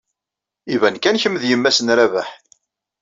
Iban 0.73 0.95
kan 0.97 1.19
kemm 1.21 1.35
d 1.41 1.43
yemma-s 1.49 1.79
n 1.81 1.93
Rabaḥ. 1.97 2.29